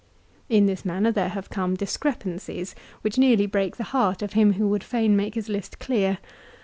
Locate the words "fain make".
4.83-5.35